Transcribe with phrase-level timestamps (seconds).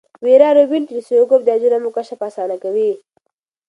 [0.23, 2.91] ویرا روبین ټیلسکوپ د اجرامو کشف اسانه کوي.